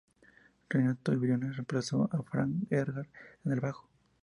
Renato 0.67 1.15
Briones 1.15 1.57
reemplazó 1.57 2.09
a 2.11 2.23
Frank 2.23 2.65
Edgar 2.71 3.07
en 3.45 3.51
el 3.51 3.59
bajo. 3.59 3.87